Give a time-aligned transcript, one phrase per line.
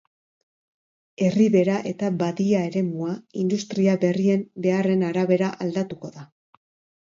[1.25, 3.11] Erribera eta badia eremua,
[3.43, 6.27] industria berrien beharren arabera aldatuko da.